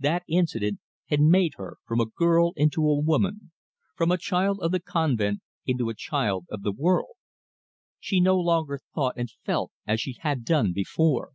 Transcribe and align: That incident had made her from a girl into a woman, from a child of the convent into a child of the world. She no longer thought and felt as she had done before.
That 0.00 0.24
incident 0.26 0.80
had 1.06 1.20
made 1.20 1.52
her 1.54 1.76
from 1.86 2.00
a 2.00 2.06
girl 2.16 2.52
into 2.56 2.82
a 2.82 2.98
woman, 2.98 3.52
from 3.94 4.10
a 4.10 4.18
child 4.18 4.58
of 4.60 4.72
the 4.72 4.80
convent 4.80 5.40
into 5.66 5.88
a 5.88 5.94
child 5.94 6.46
of 6.50 6.62
the 6.62 6.72
world. 6.72 7.14
She 8.00 8.18
no 8.18 8.36
longer 8.40 8.80
thought 8.92 9.14
and 9.16 9.30
felt 9.30 9.70
as 9.86 10.00
she 10.00 10.14
had 10.18 10.44
done 10.44 10.72
before. 10.72 11.34